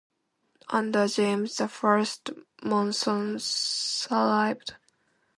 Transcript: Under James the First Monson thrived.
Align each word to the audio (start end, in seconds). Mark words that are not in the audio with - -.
Under 0.69 1.05
James 1.07 1.57
the 1.57 1.67
First 1.67 2.31
Monson 2.63 3.37
thrived. 3.37 4.77